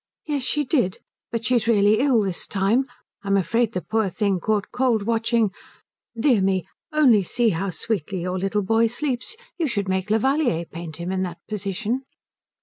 [0.25, 0.97] "Yes, she did.
[1.31, 2.85] But she's really ill this time.
[3.23, 5.51] I'm afraid the poor thing caught cold watching
[6.19, 9.35] dear me, only see how sweetly your little boy sleeps.
[9.59, 12.01] You should make Levallier paint him in that position."